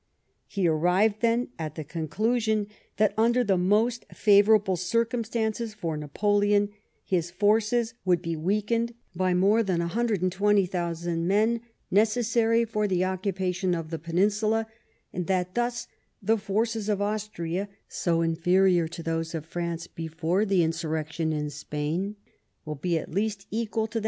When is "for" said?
5.75-5.95, 12.65-12.87